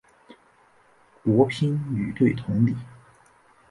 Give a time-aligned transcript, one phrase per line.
[1.23, 2.75] 国乒女队同理。